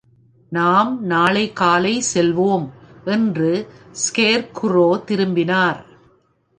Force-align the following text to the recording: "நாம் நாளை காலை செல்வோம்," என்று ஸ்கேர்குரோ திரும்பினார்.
"நாம் 0.51 1.05
நாளை 1.05 1.53
காலை 1.53 2.03
செல்வோம்," 2.13 2.67
என்று 3.05 3.51
ஸ்கேர்குரோ 4.03 5.03
திரும்பினார். 5.03 5.85